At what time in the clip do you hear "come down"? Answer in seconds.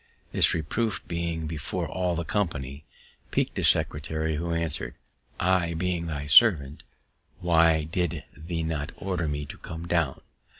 9.59-10.19